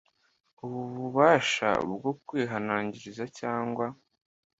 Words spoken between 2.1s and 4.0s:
kwihanangiriza cyangwa